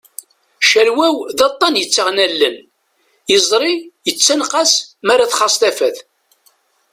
Calwaw 0.69 1.15
d 1.37 1.39
aṭan 1.49 1.75
yettaɣen 1.79 2.17
allen, 2.25 2.55
iẓri 3.35 3.73
yettanqas 4.05 4.71
m'ara 5.05 5.31
txaṣ 5.31 5.55
tafat. 5.61 5.97